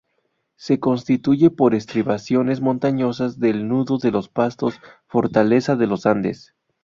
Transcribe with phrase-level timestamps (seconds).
[0.55, 6.55] Se constituye por estribaciones montañosas del nudo de los pastos, fortaleza de los andes.